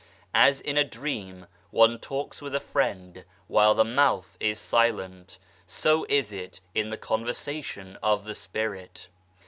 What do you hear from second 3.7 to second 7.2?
the mouth is silent, so is it in the